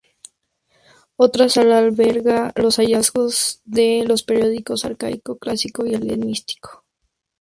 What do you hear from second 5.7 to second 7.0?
y helenístico.